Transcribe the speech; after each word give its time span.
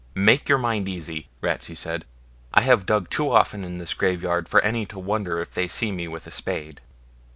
'Make 0.15 0.49
your 0.49 0.57
mind 0.57 0.89
easy,' 0.89 1.29
Ratsey 1.41 1.75
said; 1.75 2.05
'I 2.55 2.61
have 2.63 2.85
dug 2.87 3.11
too 3.11 3.31
often 3.31 3.63
in 3.63 3.77
this 3.77 3.93
graveyard 3.93 4.49
for 4.49 4.59
any 4.61 4.83
to 4.87 4.97
wonder 4.97 5.39
if 5.39 5.51
they 5.51 5.67
see 5.67 5.91
me 5.91 6.07
with 6.07 6.25
a 6.25 6.31
spade.' 6.31 6.81